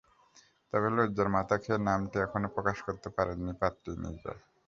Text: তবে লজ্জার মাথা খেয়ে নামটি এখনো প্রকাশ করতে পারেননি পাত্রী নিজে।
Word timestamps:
তবে 0.73 0.87
লজ্জার 0.95 1.29
মাথা 1.35 1.55
খেয়ে 1.63 1.85
নামটি 1.87 2.17
এখনো 2.25 2.47
প্রকাশ 2.55 2.77
করতে 2.87 3.07
পারেননি 3.15 3.53
পাত্রী 3.61 3.91
নিজে। 4.03 4.31